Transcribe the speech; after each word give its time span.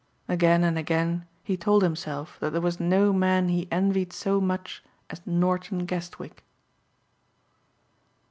Again 0.27 0.63
and 0.63 0.79
again 0.79 1.27
he 1.43 1.55
told 1.55 1.83
himself 1.83 2.39
that 2.39 2.53
there 2.53 2.59
was 2.61 2.79
no 2.79 3.13
man 3.13 3.49
he 3.49 3.67
envied 3.71 4.11
so 4.13 4.41
much 4.41 4.81
as 5.11 5.21
Norton 5.27 5.85
Guestwick. 5.85 6.43